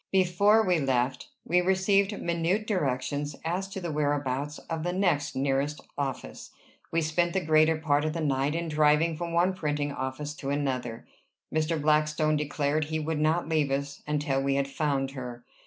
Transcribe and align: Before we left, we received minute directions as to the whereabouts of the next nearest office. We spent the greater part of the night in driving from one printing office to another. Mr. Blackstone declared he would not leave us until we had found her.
Before 0.11 0.65
we 0.65 0.79
left, 0.79 1.27
we 1.45 1.61
received 1.61 2.19
minute 2.19 2.65
directions 2.65 3.35
as 3.45 3.67
to 3.69 3.79
the 3.79 3.91
whereabouts 3.91 4.57
of 4.57 4.81
the 4.81 4.93
next 4.93 5.35
nearest 5.35 5.79
office. 5.95 6.49
We 6.91 7.01
spent 7.01 7.33
the 7.33 7.45
greater 7.45 7.77
part 7.77 8.03
of 8.05 8.13
the 8.13 8.19
night 8.19 8.55
in 8.55 8.67
driving 8.67 9.15
from 9.15 9.31
one 9.31 9.53
printing 9.53 9.91
office 9.91 10.33
to 10.37 10.49
another. 10.49 11.07
Mr. 11.53 11.79
Blackstone 11.79 12.35
declared 12.35 12.85
he 12.85 12.97
would 12.97 13.19
not 13.19 13.47
leave 13.47 13.69
us 13.69 14.01
until 14.07 14.41
we 14.41 14.55
had 14.55 14.67
found 14.67 15.11
her. 15.11 15.45